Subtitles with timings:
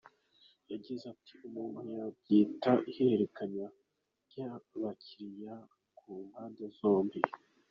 [0.71, 3.65] Yagize ati ‘‘Umuntu yabyita ihererekanya
[4.27, 5.55] ry’abakiliya
[5.97, 7.19] ku mpande zombi.